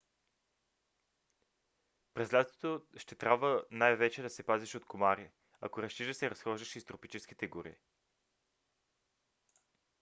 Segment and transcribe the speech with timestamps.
[2.13, 6.75] през лятото ще трябва най-вече да се пазиш от комари ако решиш да се разхождаш
[6.75, 7.75] из тропическите гори